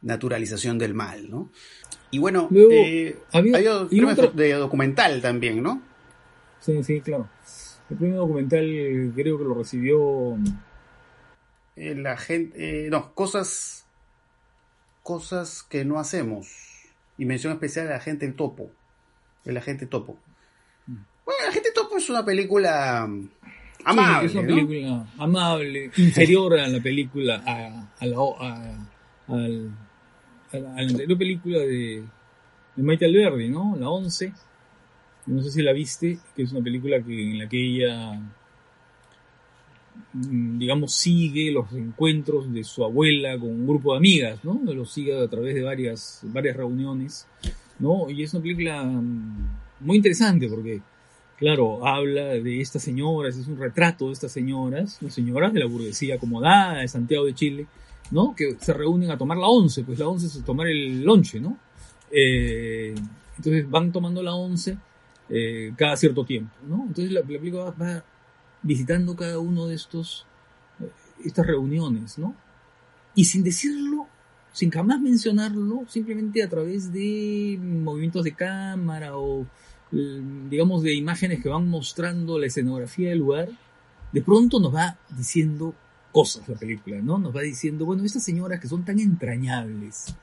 [0.05, 1.49] naturalización del mal, ¿no?
[2.11, 5.81] Y bueno, eh, hay otro de documental también, ¿no?
[6.61, 7.27] Sí, sí, claro.
[7.89, 10.37] El primer documental creo que lo recibió.
[11.75, 12.85] Eh, la gente.
[12.85, 13.85] Eh, no, cosas.
[15.03, 16.47] Cosas que no hacemos.
[17.17, 18.71] Y mención especial a la gente el topo.
[19.43, 20.17] El agente topo.
[20.87, 23.07] Bueno, el agente topo es una película.
[23.83, 24.25] Amable.
[24.25, 27.43] es una película amable, inferior a la película.
[27.45, 28.17] a, a la.
[29.27, 29.84] A,
[30.55, 32.03] a, la, anterior película de,
[32.77, 33.75] Maite Alberdi, ¿no?
[33.79, 34.33] La 11
[35.27, 38.13] no sé si la viste, que es una película que, en la que ella,
[40.13, 44.61] mm, digamos, sigue los encuentros de su abuela con un grupo de amigas, ¿no?
[44.73, 47.27] Los sigue a través de varias, varias reuniones,
[47.79, 48.09] ¿no?
[48.09, 49.47] Y es una película mm,
[49.79, 50.81] muy interesante porque,
[51.37, 55.65] claro, habla de estas señoras, es un retrato de estas señoras, las señoras de la
[55.65, 57.65] burguesía acomodada de Santiago de Chile,
[58.11, 58.35] ¿no?
[58.35, 61.57] Que se reúnen a tomar la once, pues la once es tomar el lonche, ¿no?
[62.11, 62.95] Eh,
[63.37, 64.77] entonces van tomando la once
[65.29, 66.85] eh, cada cierto tiempo, ¿no?
[66.87, 68.03] Entonces la, película va,
[68.61, 70.25] visitando cada uno de estos,
[70.79, 70.89] eh,
[71.25, 72.35] estas reuniones, ¿no?
[73.15, 74.07] Y sin decirlo,
[74.51, 79.47] sin jamás mencionarlo, simplemente a través de movimientos de cámara o,
[79.91, 83.49] eh, digamos, de imágenes que van mostrando la escenografía del lugar,
[84.11, 85.73] de pronto nos va diciendo
[86.15, 87.17] cosas la película, ¿no?
[87.17, 90.15] Nos va diciendo, bueno, estas señoras que son tan entrañables,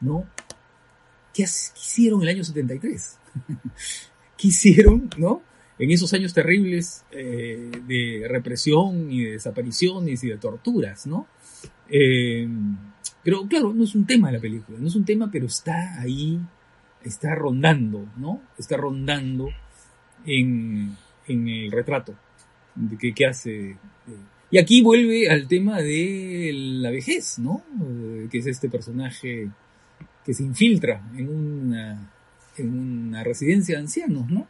[0.00, 0.24] ¿no?
[1.34, 3.18] ¿Qué, hicieron en el año 73?
[4.38, 5.42] hicieron, ¿no?
[5.80, 11.26] En esos años terribles eh, de represión y de desapariciones y de torturas, ¿no?
[11.88, 12.46] Eh,
[13.24, 16.00] pero claro, no es un tema de la película, no es un tema, pero está
[16.00, 16.38] ahí,
[17.02, 18.42] está rondando, ¿no?
[18.56, 19.48] Está rondando
[20.24, 22.14] en, el retrato
[22.76, 23.76] de que, hace.
[24.52, 27.64] Y aquí vuelve al tema de la vejez, ¿no?
[27.82, 29.48] Eh, que es este personaje
[30.24, 32.12] que se infiltra en una
[32.58, 34.46] en una residencia de ancianos, ¿no?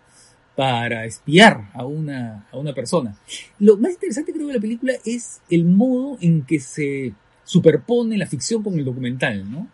[0.56, 3.16] Para espiar a una, a una persona.
[3.60, 8.26] Lo más interesante creo de la película es el modo en que se superpone la
[8.26, 9.68] ficción con el documental, ¿no?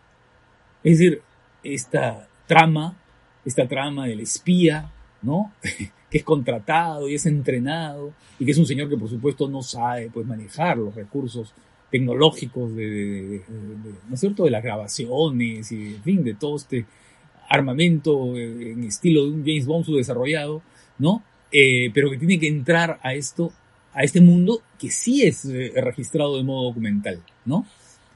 [0.84, 1.22] Es decir,
[1.62, 2.98] esta trama,
[3.46, 5.52] esta trama del espía, ¿no?
[6.10, 9.62] que es contratado y es entrenado y que es un señor que por supuesto no
[9.62, 11.52] sabe pues manejar los recursos
[11.90, 13.42] tecnológicos de,
[14.08, 16.84] ¿no es cierto?, de las grabaciones y, en fin, de todo este
[17.48, 20.62] armamento eh, en estilo de un James Bond subdesarrollado,
[20.98, 21.22] ¿no?
[21.50, 23.52] Eh, pero que tiene que entrar a esto,
[23.94, 27.66] a este mundo que sí es eh, registrado de modo documental, ¿no?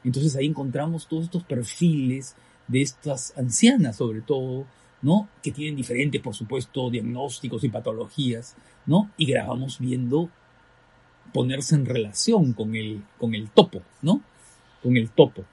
[0.05, 2.35] Entonces ahí encontramos todos estos perfiles
[2.69, 4.67] de estas ancianas, sobre todo,
[5.03, 5.29] ¿no?
[5.43, 9.11] Que tienen diferentes, por supuesto, diagnósticos y patologías, ¿no?
[9.17, 10.31] Y grabamos viendo
[11.33, 14.23] ponerse en relación con el, con el topo, ¿no?
[14.83, 15.45] Con el topo.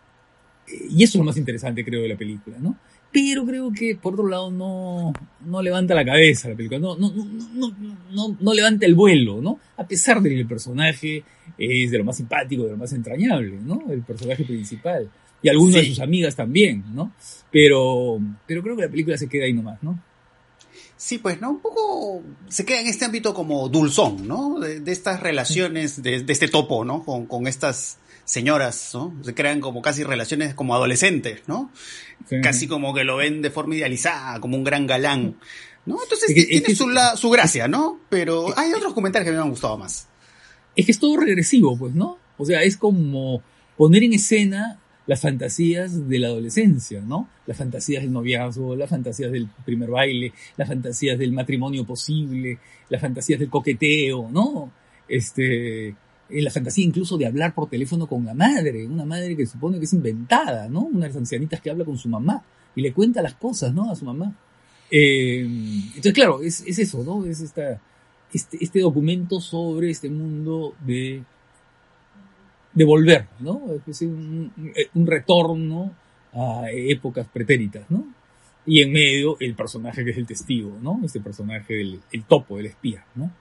[0.68, 2.78] Y eso es lo más interesante, creo, de la película, ¿no?
[3.12, 5.14] pero creo que por otro lado no,
[5.46, 7.76] no levanta la cabeza la película, no, no, no,
[8.12, 9.60] no, no levanta el vuelo, ¿no?
[9.78, 11.24] A pesar de que el personaje
[11.58, 13.84] es de lo más simpático, de lo más entrañable, ¿no?
[13.90, 15.10] El personaje principal,
[15.42, 17.14] Y algunas de sus amigas también, ¿no?
[17.52, 20.02] Pero, pero creo que la película se queda ahí nomás, ¿no?
[20.98, 21.52] Sí, pues, ¿no?
[21.52, 24.60] Un poco se queda en este ámbito como dulzón, ¿no?
[24.60, 27.06] De, estas relaciones, de, este topo, ¿no?
[27.06, 29.16] Con, con, estas señoras, ¿no?
[29.24, 31.72] Se crean como casi relaciones como adolescentes, ¿no?
[32.44, 35.38] Casi como que lo ven de forma idealizada, como un gran galán,
[35.86, 35.98] ¿no?
[36.04, 38.02] Entonces tiene su, su gracia, ¿no?
[38.10, 40.10] Pero hay otros comentarios que me han gustado más.
[40.76, 42.18] Es que es todo regresivo, pues, ¿no?
[42.38, 43.42] O sea, es como
[43.78, 44.79] poner en escena
[45.10, 47.28] las fantasías de la adolescencia, ¿no?
[47.48, 53.02] Las fantasías del noviazgo, las fantasías del primer baile, las fantasías del matrimonio posible, las
[53.02, 54.72] fantasías del coqueteo, ¿no?
[55.08, 55.96] Este, eh,
[56.30, 59.86] la fantasía incluso de hablar por teléfono con la madre, una madre que supone que
[59.86, 60.82] es inventada, ¿no?
[60.82, 62.44] Unas ancianitas que habla con su mamá
[62.76, 63.90] y le cuenta las cosas, ¿no?
[63.90, 64.32] A su mamá.
[64.92, 67.26] Eh, entonces, claro, es, eso, ¿no?
[67.26, 67.82] Es esta,
[68.32, 71.24] este, este documento sobre este mundo de
[72.80, 73.62] de volver, ¿no?
[73.86, 74.54] Es un,
[74.94, 75.94] un, retorno
[76.34, 78.08] a épocas pretéritas, ¿no?
[78.66, 81.02] Y en medio el personaje que es el testigo, ¿no?
[81.04, 83.34] Este personaje del el topo, del espía, ¿no?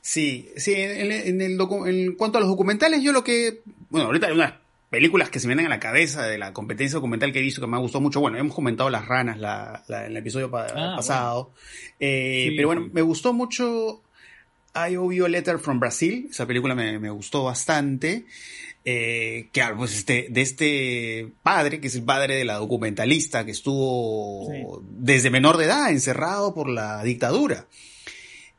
[0.00, 4.26] Sí, sí, en, en, el en cuanto a los documentales, yo lo que, bueno, ahorita
[4.26, 4.54] hay unas
[4.90, 7.60] películas que se me vienen a la cabeza de la competencia documental que he visto
[7.60, 8.18] que me ha gustado mucho.
[8.18, 11.52] Bueno, hemos comentado Las Ranas la, en el episodio ah, pasado.
[12.00, 14.02] Eh, pero bueno, me gustó mucho
[14.74, 16.28] I Owe You a Letter from Brazil.
[16.30, 18.24] Esa película me, me gustó bastante.
[18.86, 23.52] Eh, que pues este, de este padre, que es el padre de la documentalista que
[23.52, 27.66] estuvo desde menor de edad encerrado por la dictadura.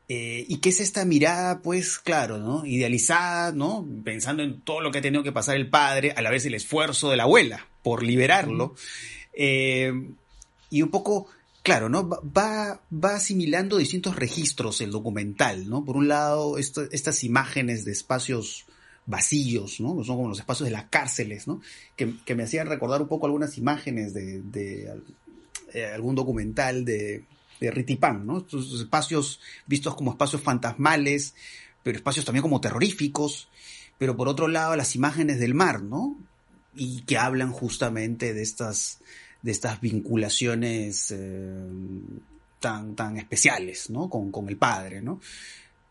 [0.08, 2.64] Eh, y que es esta mirada, pues claro, ¿no?
[2.64, 3.86] Idealizada, ¿no?
[4.04, 6.54] Pensando en todo lo que ha tenido que pasar el padre, a la vez el
[6.54, 8.74] esfuerzo de la abuela por liberarlo.
[9.32, 9.92] Eh,
[10.70, 11.28] y un poco
[11.66, 12.08] Claro, ¿no?
[12.08, 15.84] Va, va asimilando distintos registros el documental, ¿no?
[15.84, 18.66] Por un lado, estas imágenes de espacios
[19.04, 20.04] vacíos, ¿no?
[20.04, 21.60] Son como los espacios de las cárceles, ¿no?
[21.96, 24.94] Que, me hacían recordar un poco algunas imágenes de,
[25.74, 27.24] eh, algún documental de,
[27.60, 28.38] de Ritipán, ¿no?
[28.38, 31.34] Estos espacios vistos como espacios fantasmales,
[31.82, 33.48] pero espacios también como terroríficos,
[33.98, 36.16] pero por otro lado las imágenes del mar, ¿no?
[36.76, 39.00] Y que hablan justamente de estas
[39.46, 41.68] de estas vinculaciones eh,
[42.58, 44.10] tan, tan especiales, ¿no?
[44.10, 45.20] Con, con, el padre, ¿no?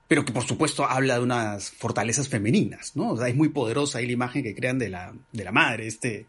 [0.10, 3.26] Pero que por supuesto habla de unas fortalezas femeninas, ¿no?
[3.26, 6.26] Es muy poderosa la imagen que crean de la, de la madre, este,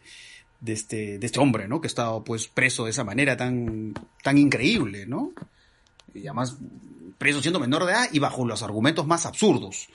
[0.61, 1.81] de este, de este hombre, ¿no?
[1.81, 5.33] Que ha estado pues preso de esa manera tan, tan increíble, ¿no?
[6.15, 6.57] Y además
[7.19, 9.89] preso siendo menor de edad y bajo los argumentos más absurdos.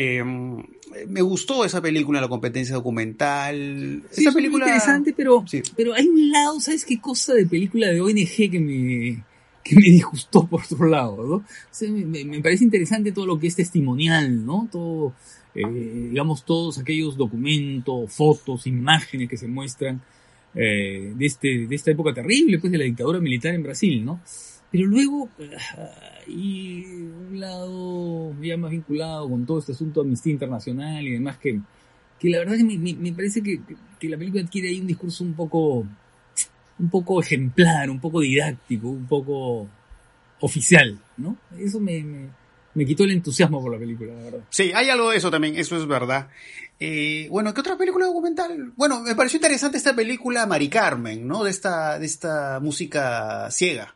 [0.00, 0.62] Em,
[1.08, 4.04] me gustó esa película, la competencia documental.
[4.12, 5.44] esa película es interesante, pero,
[5.76, 9.24] pero hay un lado, ¿sabes qué cosa de película de ONG que me,
[9.64, 11.44] que me disgustó por otro lado, ¿no?
[12.06, 14.68] me, parece interesante todo lo que es testimonial, ¿no?
[14.70, 15.14] Todo,
[15.52, 15.66] eh,
[16.10, 20.00] digamos, todos aquellos documentos, fotos, imágenes que se muestran
[20.54, 24.20] eh, de, este, de esta época terrible, pues, de la dictadura militar en Brasil, ¿no?
[24.70, 25.30] Pero luego,
[26.26, 31.38] y un lado ya más vinculado con todo este asunto de Amnistía Internacional y demás,
[31.38, 31.58] que,
[32.18, 33.60] que la verdad que me, me, parece que,
[33.98, 35.86] que, la película adquiere ahí un discurso un poco,
[36.78, 39.66] un poco ejemplar, un poco didáctico, un poco
[40.40, 41.36] oficial, ¿no?
[41.58, 42.28] Eso me, me,
[42.74, 44.40] me quitó el entusiasmo por la película, la verdad.
[44.50, 46.28] Sí, hay algo de eso también, eso es verdad.
[46.78, 48.72] Eh, bueno, ¿qué otra película documental?
[48.76, 51.42] Bueno, me pareció interesante esta película Mari Carmen, ¿no?
[51.42, 53.94] De esta, de esta música ciega.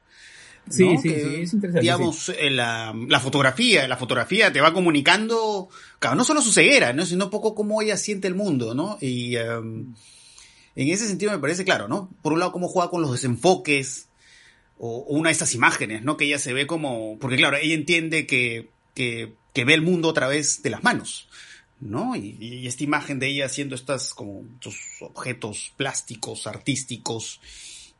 [0.71, 1.11] Sí, sí, sí,
[1.43, 1.81] es interesante.
[1.81, 6.93] Digamos, eh, la, la, fotografía, la fotografía te va comunicando, claro, no solo su ceguera,
[6.93, 7.05] ¿no?
[7.05, 8.97] sino un poco cómo ella siente el mundo, ¿no?
[9.01, 9.95] Y em,
[10.77, 12.11] en ese sentido me parece claro, ¿no?
[12.23, 14.09] Por un lado, cómo juega con los desenfoques,
[14.79, 16.17] o, una de estas imágenes, ¿no?
[16.17, 20.11] Que ella se ve como, porque claro, ella entiende que, que, que ve el mundo
[20.11, 21.29] a través de las manos.
[21.81, 22.15] ¿no?
[22.15, 27.41] Y, y, esta imagen de ella haciendo estas como estos objetos plásticos, artísticos,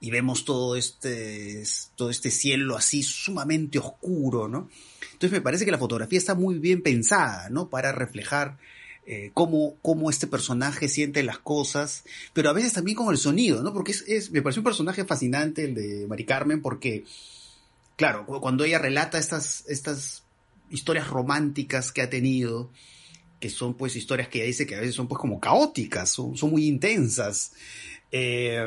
[0.03, 1.63] y vemos todo este,
[1.95, 4.69] todo este cielo así sumamente oscuro, ¿no?
[5.13, 7.69] Entonces me parece que la fotografía está muy bien pensada, ¿no?
[7.69, 8.59] Para reflejar
[9.07, 13.63] eh, cómo, cómo, este personaje siente las cosas, pero a veces también con el sonido,
[13.63, 13.73] ¿no?
[13.73, 17.05] Porque es, es, me parece un personaje fascinante el de Mari Carmen, porque,
[17.95, 20.25] claro, cuando ella relata estas, estas
[20.69, 22.73] historias románticas que ha tenido,
[23.39, 26.37] que son pues historias que ella dice que a veces son pues como caóticas, son,
[26.37, 27.53] son muy intensas,
[28.11, 28.65] eh,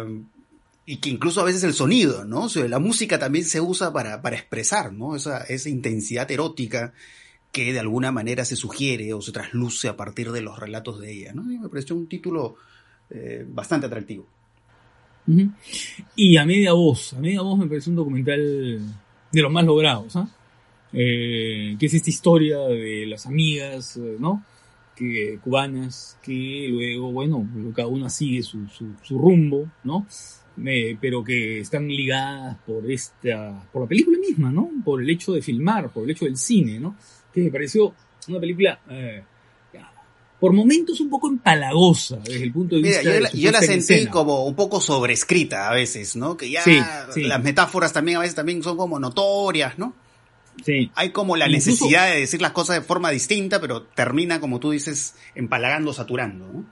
[0.86, 2.44] y que incluso a veces el sonido, ¿no?
[2.44, 5.16] O sea, la música también se usa para, para expresar, ¿no?
[5.16, 6.94] Esa, esa intensidad erótica
[7.52, 11.12] que de alguna manera se sugiere o se trasluce a partir de los relatos de
[11.12, 11.52] ella, ¿no?
[11.52, 12.56] Y me pareció un título
[13.10, 14.28] eh, bastante atractivo.
[16.16, 18.80] Y a media voz, a media voz me pareció un documental
[19.32, 20.30] de los más logrados, ¿ah?
[20.94, 24.44] Eh, que es esta historia de las amigas, ¿no?
[24.96, 30.06] que, cubanas que luego, bueno, cada una sigue su, su, rumbo, ¿no?
[31.00, 34.70] Pero que están ligadas por esta, por la película misma, ¿no?
[34.84, 36.96] Por el hecho de filmar, por el hecho del cine, ¿no?
[37.34, 37.94] Que me pareció
[38.28, 39.24] una película eh,
[40.40, 43.02] por momentos un poco empalagosa desde el punto de vista.
[43.02, 46.38] yo, la, yo la sentí como un poco sobrescrita a veces, ¿no?
[46.38, 46.62] Que ya
[47.16, 49.94] las metáforas también a veces también son como notorias, ¿no?
[50.64, 50.92] Sí.
[50.96, 54.72] Hay como la necesidad de decir las cosas de forma distinta, pero termina, como tú
[54.72, 56.66] dices, empalagando, saturando, ¿no?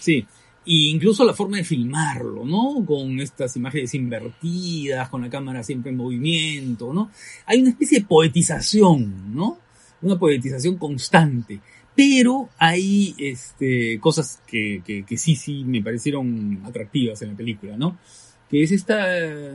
[0.00, 0.26] Sí.
[0.70, 2.84] Y incluso la forma de filmarlo, ¿no?
[2.84, 7.10] Con estas imágenes invertidas, con la cámara siempre en movimiento, ¿no?
[7.46, 9.58] Hay una especie de poetización, ¿no?
[10.02, 11.60] Una poetización constante
[11.98, 17.98] pero hay este, cosas que, que, sí, sí me parecieron atractivas en la película, ¿no?
[18.48, 19.04] Que es esta,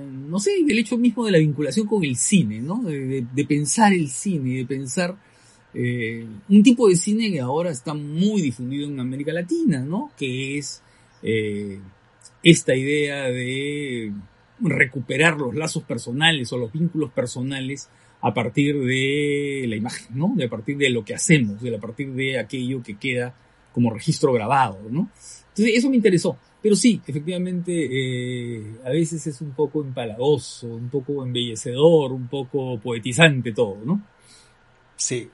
[0.04, 2.84] no sé, el hecho mismo de la vinculación con el cine, ¿no?
[2.84, 5.16] De, pensar el cine, de pensar
[5.74, 10.12] eh, un tipo de cine que ahora está muy difundido en América Latina, ¿no?
[10.18, 10.82] Que es
[11.24, 11.80] eh,
[12.44, 14.12] esta idea de
[14.60, 17.90] recuperar los lazos personales o los vínculos personales
[18.22, 20.34] a partir de la imagen, ¿no?
[20.36, 23.36] De a partir de lo que hacemos, de a partir de aquello que queda
[23.74, 25.10] como registro grabado, ¿no?
[25.50, 26.38] Entonces eso me interesó.
[26.62, 32.80] Pero sí, efectivamente, eh, a veces es un poco empalagoso, un poco embellecedor, un poco
[32.80, 34.02] poetizante todo, ¿no?
[34.96, 35.30] Sí.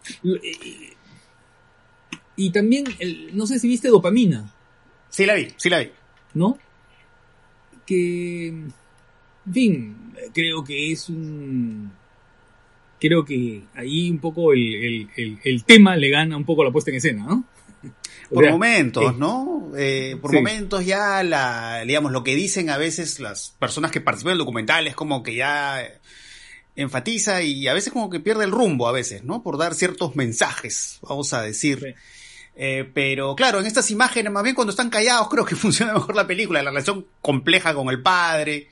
[2.36, 2.86] Y, también,
[3.34, 4.52] no sé si viste Dopamina.
[5.10, 5.92] Sí la vi, sí la vi.
[6.34, 6.58] ¿No?
[7.86, 8.74] Que, en
[9.52, 11.92] fin, creo que es un,
[13.00, 15.10] creo que ahí un poco el,
[15.66, 17.44] tema le gana un poco la puesta en escena, ¿no?
[18.30, 19.72] por momentos, ¿no?
[19.78, 24.32] Eh, por momentos ya la, digamos, lo que dicen a veces las personas que participan
[24.32, 25.84] del documental es como que ya
[26.76, 29.42] enfatiza y a veces como que pierde el rumbo a veces, ¿no?
[29.44, 31.96] Por dar ciertos mensajes, vamos a decir.
[32.62, 36.16] Eh, pero claro, en estas imágenes, más bien cuando están callados, creo que funciona mejor
[36.16, 38.68] la película, la relación compleja con el padre,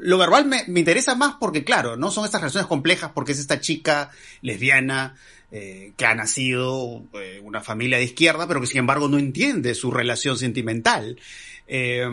[0.00, 3.60] lo verbal me, interesa más porque, claro, no son estas relaciones complejas porque es esta
[3.60, 4.10] chica
[4.42, 5.16] lesbiana
[5.52, 9.74] eh, que ha nacido eh, una familia de izquierda, pero que sin embargo no entiende
[9.74, 11.18] su relación sentimental.
[11.68, 12.08] Eh,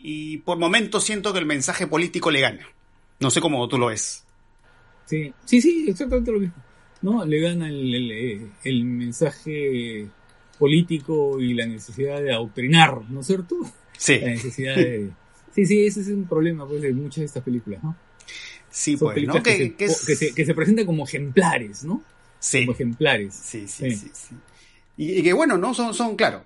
[0.00, 2.66] y, por momentos siento que el mensaje político le gana.
[3.20, 4.24] No sé cómo tú lo ves.
[5.06, 6.54] Sí, sí, sí, exactamente lo mismo.
[7.02, 7.24] ¿No?
[7.24, 10.08] Le gana el, el mensaje
[10.58, 13.56] político y la necesidad de adoctrinar, ¿no es cierto?
[13.96, 14.18] Sí.
[14.20, 15.10] La necesidad de
[15.58, 17.96] Sí, sí, ese es un problema pues, de muchas de estas películas, ¿no?
[18.70, 19.42] Sí, pues, ¿no?
[19.42, 22.04] Que, se, que, se, presentan como ejemplares, ¿no?
[22.38, 22.60] Sí.
[22.60, 23.34] Como ejemplares.
[23.34, 24.36] Sí, sí, sí.
[24.96, 25.74] Y, que bueno, ¿no?
[25.74, 26.44] Son, son claro.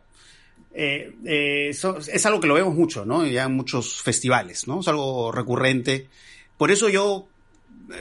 [0.72, 3.26] Eh, eh, es algo que lo vemos mucho, ¿no?
[3.26, 4.80] Ya en muchos festivales, ¿no?
[4.80, 6.08] Es algo recurrente.
[6.56, 7.28] Por eso yo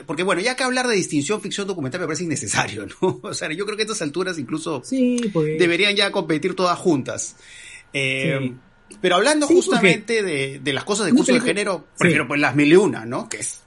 [0.06, 3.20] porque bueno, ya que hablar de distinción ficción documental me parece innecesario, ¿no?
[3.22, 5.58] O sea, yo creo que a estas alturas incluso sí, pues.
[5.58, 7.36] deberían ya competir todas juntas.
[7.92, 8.54] Eh,
[9.00, 12.76] pero hablando justamente de, las cosas de curso de género, prefiero pues las mil y
[12.76, 13.28] una, ¿no?
[13.28, 13.62] Que es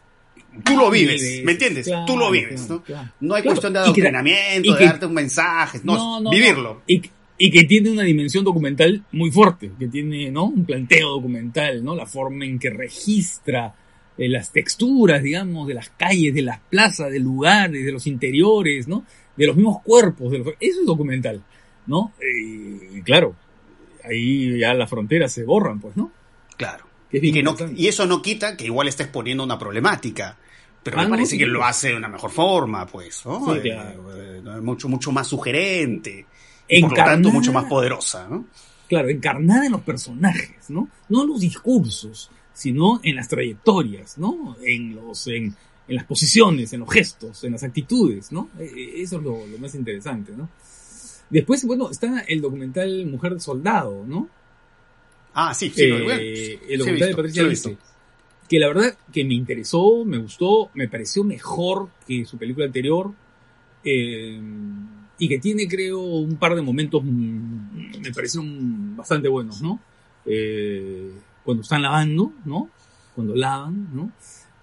[0.64, 1.90] tú lo vives, ¿me entiendes?
[2.08, 2.84] tú lo vives, ¿no?
[3.20, 6.82] No hay cuestión de adoctrinamiento, de darte un mensaje, no, vivirlo.
[6.88, 7.02] Y,
[7.38, 10.46] y, que tiene una dimensión documental muy fuerte, que tiene, ¿no?
[10.46, 11.96] Un planteo documental, ¿no?
[11.96, 13.76] La forma en que registra
[14.18, 18.88] eh, las texturas, digamos, de las calles, de las plazas, de lugares, de los interiores,
[18.88, 19.06] ¿no?
[19.36, 21.44] De los mismos cuerpos, de eso es documental,
[21.88, 22.14] ¿no?
[22.20, 23.36] Eh, claro,
[24.04, 26.12] ahí ya las fronteras se borran, pues, ¿no?
[26.58, 26.86] Claro.
[27.12, 30.38] y, eso no quita que igual esté exponiendo una problemática.
[30.86, 33.56] Pero me ah, parece que lo hace de una mejor forma, pues, ¿no?
[33.56, 36.28] Sí, eh, eh, mucho, mucho más sugerente.
[36.68, 38.46] Y por lo tanto, mucho más poderosa, ¿no?
[38.88, 40.88] Claro, encarnada en los personajes, ¿no?
[41.10, 44.56] No en los discursos, sino en las trayectorias, ¿no?
[44.64, 45.56] En los, en,
[45.88, 48.50] las posiciones, en los gestos, en las actitudes, ¿no?
[48.58, 50.50] E, eso es lo más interesante, ¿no?
[51.30, 54.30] Después, bueno, está el documental Mujer Soldado, ¿no?
[55.34, 55.84] Ah, sí, sí.
[55.84, 57.78] Eh, el documental de Patricia Visto.
[58.48, 63.12] Que la verdad que me interesó, me gustó, me pareció mejor que su película anterior.
[63.84, 64.40] Eh,
[65.18, 69.80] y que tiene, creo, un par de momentos mm, me parecieron bastante buenos, ¿no?
[70.26, 71.12] Eh,
[71.46, 72.70] cuando están lavando, ¿no?
[73.14, 74.12] Cuando lavan, ¿no?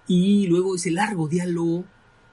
[0.07, 1.85] Y luego ese largo diálogo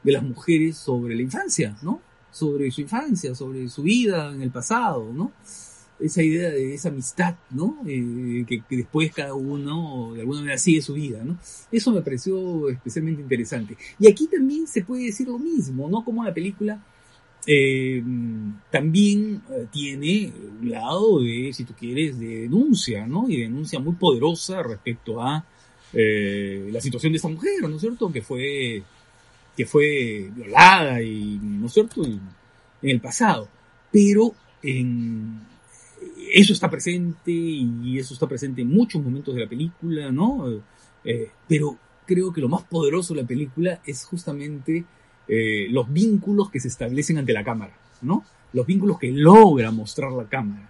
[0.02, 2.00] de las mujeres sobre la infancia, ¿no?
[2.30, 5.32] sobre su infancia, sobre su vida en el pasado, ¿no?
[5.98, 7.78] Esa idea de esa amistad, ¿no?
[7.86, 11.38] Eh, que, después cada uno de alguna manera sigue su vida, ¿no?
[11.70, 13.76] Eso me pareció especialmente interesante.
[13.98, 16.03] Y aquí también se puede decir lo mismo, ¿no?
[16.05, 16.82] Como la película
[17.47, 18.03] eh,
[18.70, 23.28] también eh, tiene un lado de, si tú quieres, de denuncia, ¿no?
[23.28, 25.45] Y denuncia muy poderosa respecto a
[25.93, 28.12] la situación de esta mujer, ¿no es cierto?
[28.12, 28.80] Que fue
[29.57, 32.20] que fue violada y, ¿no es cierto?, en,
[32.82, 33.49] el pasado.
[33.91, 34.34] Pero
[36.32, 40.62] eso está presente y eso está presente en muchos momentos de la película, ¿no?
[41.05, 41.76] Eh, pero
[42.07, 44.84] creo que lo más poderoso de la película es justamente
[45.33, 47.72] eh, los vínculos que se establecen ante la cámara,
[48.03, 48.24] ¿no?
[48.53, 50.68] Los vínculos que logra mostrar la cámara.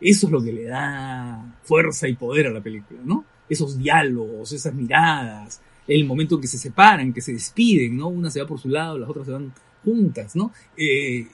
[0.00, 3.24] Eso es lo que le da fuerza y poder a la película, ¿no?
[3.48, 8.06] Esos diálogos, esas miradas, el momento en que se separan, que se despiden, ¿no?
[8.06, 9.52] Una se va por su lado, las otras se van
[9.84, 10.52] juntas, ¿no?
[10.76, 11.26] Eh,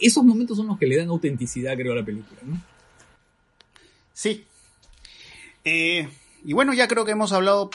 [0.00, 2.60] esos momentos son los que le dan autenticidad, creo, a la película, ¿no?
[4.12, 4.44] Sí.
[5.64, 6.08] Eh,
[6.44, 7.70] y bueno, ya creo que hemos hablado,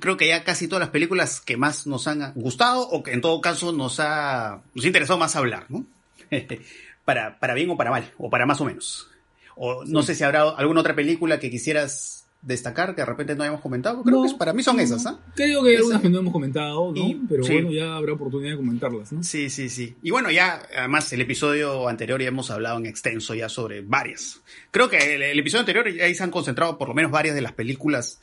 [0.00, 3.20] creo que ya casi todas las películas que más nos han gustado o que en
[3.20, 5.84] todo caso nos ha, nos interesado más hablar, ¿no?
[7.04, 9.08] para, para bien o para mal, o para más o menos.
[9.56, 13.42] O no sé si habrá alguna otra película que quisieras destacar que de repente no
[13.42, 14.02] hayamos comentado?
[14.02, 15.18] Creo que para mí son esas, ¿ah?
[15.34, 17.20] Creo que hay algunas que no hemos comentado, ¿no?
[17.28, 19.22] Pero bueno, ya habrá oportunidad de comentarlas, ¿no?
[19.22, 19.96] Sí, sí, sí.
[20.02, 24.40] Y bueno, ya, además, el episodio anterior ya hemos hablado en extenso ya sobre varias.
[24.70, 27.52] Creo que el, episodio anterior ahí se han concentrado por lo menos varias de las
[27.52, 28.20] películas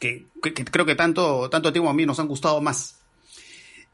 [0.00, 2.98] que, creo que tanto, tanto a ti como a mí nos han gustado más.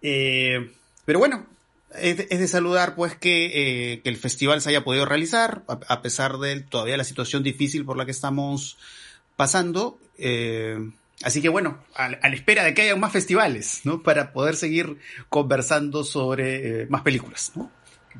[0.00, 0.70] Eh,
[1.04, 1.46] pero bueno,
[1.94, 3.46] es de, saludar pues que,
[3.92, 7.84] eh, que, el festival se haya podido realizar, a pesar de todavía la situación difícil
[7.84, 8.78] por la que estamos
[9.36, 9.98] pasando.
[10.18, 10.78] Eh,
[11.22, 14.02] así que bueno, a, la espera de que haya más festivales, ¿no?
[14.02, 14.96] Para poder seguir
[15.28, 17.70] conversando sobre eh, más películas, ¿no?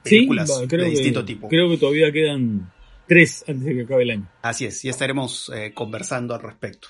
[0.02, 1.48] Películas de distinto tipo.
[1.48, 2.72] Creo que todavía quedan
[3.06, 4.28] tres antes de que acabe el año.
[4.42, 6.88] Así es, ya estaremos conversando al respecto.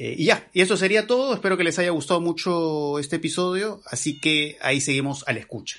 [0.00, 1.34] Y ya, y eso sería todo.
[1.34, 3.82] Espero que les haya gustado mucho este episodio.
[3.84, 5.76] Así que ahí seguimos a la escucha.